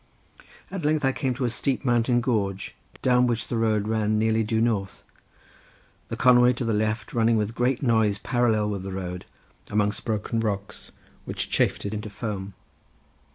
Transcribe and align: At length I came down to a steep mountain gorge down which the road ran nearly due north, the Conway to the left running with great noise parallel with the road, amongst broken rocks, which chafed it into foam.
At 0.71 0.83
length 0.83 1.05
I 1.05 1.11
came 1.11 1.33
down 1.33 1.37
to 1.37 1.45
a 1.45 1.49
steep 1.51 1.85
mountain 1.85 2.21
gorge 2.21 2.73
down 3.03 3.27
which 3.27 3.49
the 3.49 3.55
road 3.55 3.87
ran 3.87 4.17
nearly 4.17 4.43
due 4.43 4.59
north, 4.59 5.03
the 6.07 6.17
Conway 6.17 6.53
to 6.53 6.65
the 6.65 6.73
left 6.73 7.13
running 7.13 7.37
with 7.37 7.53
great 7.53 7.83
noise 7.83 8.17
parallel 8.17 8.71
with 8.71 8.81
the 8.81 8.93
road, 8.93 9.25
amongst 9.69 10.03
broken 10.03 10.39
rocks, 10.39 10.91
which 11.25 11.51
chafed 11.51 11.85
it 11.85 11.93
into 11.93 12.09
foam. 12.09 12.55